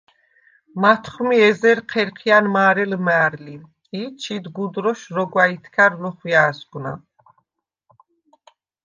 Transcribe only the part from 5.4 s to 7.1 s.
ითქა̈რ ლოხვია̄̈სგვნა.